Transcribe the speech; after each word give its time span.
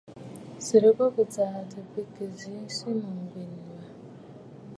Sɨrɨ 0.65 0.89
bo 0.97 1.05
bɨ̀ 1.13 1.13
bɨ̀jààntə̂ 1.27 1.79
bi 1.91 1.91
bɔ 1.93 2.01
kì 2.13 2.25
ghɛ̀ɛ 2.37 2.59
a 2.63 2.67
nsìʼi 2.67 2.91
mûŋgèn 3.11 3.53
wâ. 3.63 3.77